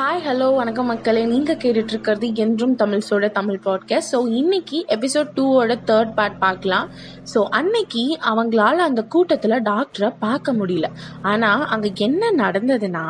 [0.00, 1.24] Hi hello வணக்கம் மக்களே.
[1.24, 6.88] நீங்கள் கேட்டுட்ருக்கிறது என்றும் தமிழ்ஸோட தமிழ் பாட்காஸ்ட் ஸோ இன்னைக்கு எபிசோட் டூவோட தேர்ட் பார்ட் பார்க்கலாம்.
[7.34, 10.84] ஸோ அன்னைக்கு அவங்களால அந்த கூட்டத்தில் டாக்டரை பார்க்க முடியல.
[11.22, 13.04] ஆனால் அங்கே என்ன நடந்ததுன்னா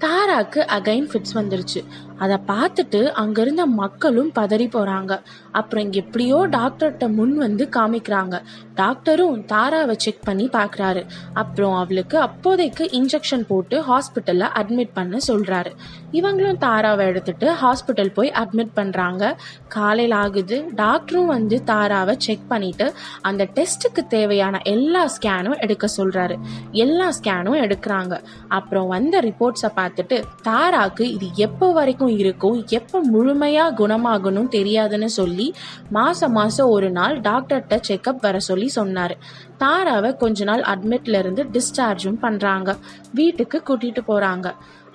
[0.00, 1.84] தாராக்கு அகைன் ஃபிட்ஸ் வந்துருச்சு.
[2.18, 5.12] அதை பார்த்துட்டு அங்கிருந்த மக்களும் பதறி போகிறாங்க
[5.50, 8.42] அப்புறம் எப்படியோ டாக்டர்கிட்ட முன் வந்து காமிக்கிறாங்க.
[8.76, 11.06] டாக்டரும் தாராவை செக் பண்ணி பார்க்குறாரு.
[11.32, 15.72] அப்புறம் அவளுக்கு அப்போதைக்கு இன்ஜெக்ஷன் போட்டு ஹாஸ்பிட்டலில் அட்மிட் பண்ண சொல்கிறாரு
[16.12, 19.34] இவங்களும் தாராவை எடுத்துட்டு ஹாஸ்பிட்டல் போய் அட்மிட் பண்ணுறாங்க
[19.68, 20.64] காலையில் ஆகுது.
[20.76, 26.38] டாக்டரும் வந்து தாராவை செக் பண்ணிட்டு அந்த டெஸ்ட்டுக்கு தேவையான எல்லா ஸ்கேனும் எடுக்க சொல்கிறாரு
[26.70, 28.24] எல்லா ஸ்கேனும் எடுக்கிறாங்க.
[28.48, 35.46] அப்புறம் வந்த ரிப்போர்ட்ஸை பார்த்துட்டு தாராக்கு இது எப்போ வரைக்கும் இருக்கும் எப்போ முழுமையாக குணமாகணும் தெரியாதுன்னு சொல்லி
[35.90, 39.14] மாதம் மாதம் ஒரு நாள் டாக்டர்கிட்ட செக்கப் வர சொல்லி சொன்னார்.
[39.58, 42.70] தாராவை கொஞ்ச நாள் அட்மிட்ல இருந்து டிஸ்சார்ஜும் பண்ணுறாங்க
[43.18, 44.48] வீட்டுக்கு கூட்டிட்டு போகிறாங்க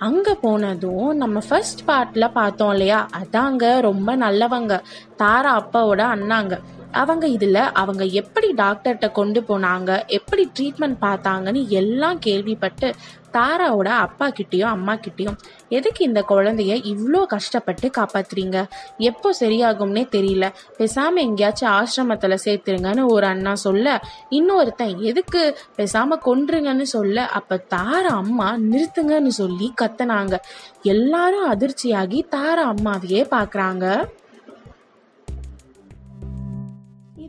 [0.08, 3.00] அங்கே போனதும் நம்ம ஃபர்ஸ்ட் பார்ட்டில் பார்த்தோம் இல்லையா?
[3.20, 4.76] அதாங்க ரொம்ப நல்லவங்க.
[5.22, 6.56] தாரா அப்பாவோட அண்ணாங்க.
[6.92, 12.96] அவங்க இதில் அவங்க எப்படி டாக்டர்கிட்ட கொண்டு போனாங்க எப்படி ட்ரீட்மெண்ட் பார்த்தாங்கன்னு எல்லாம் கேள்விப்பட்டு
[13.34, 15.38] தாராவோட அப்பா கிட்டேயும் அம்மா கிட்டேயும்
[15.70, 18.66] எதுக்கு இந்த குழந்தைய இவ்வளோ கஷ்டப்பட்டு காப்பாத்துறீங்க?
[18.98, 20.50] எப்போ சரியாகும்னே தெரியல.
[20.78, 28.58] பேசாமல் எங்கேயாச்சும் ஆசிரமத்தில் சேர்த்துருங்கன்னு ஒரு அண்ணா சொல்ல இன்னொருத்தன் எதுக்கு பேசாமல் கொன்றுங்கன்னு சொல்ல அப்போ தாரா அம்மா
[28.58, 30.36] நிறுத்துங்கன்னு சொல்லி கத்துனாங்க.
[30.84, 34.08] எல்லாரும் அதிர்ச்சியாகி தாரா அம்மாவையே பார்க்குறாங்க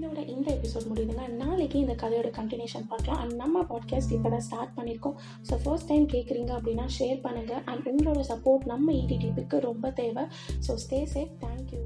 [0.01, 3.19] இதோட இந்த எபிசோட் முடியுதுங்க நாளைக்கு இந்த கதையோட கண்டினியூஷன் பார்க்கலாம்.
[3.23, 5.17] அண்ட் நம்ம பாட்காஸ்ட் இப்போ தான் ஸ்டார்ட் பண்ணியிருக்கோம்.
[5.49, 10.25] ஸோ ஃபர்ஸ்ட் டைம் கேட்குறீங்க அப்படின்னா ஷேர் பண்ணுங்கள் அண்ட் உங்களோட சப்போர்ட் நம்ம இடிடிபிக்கு ரொம்ப தேவை.
[10.69, 11.83] So stay safe thank you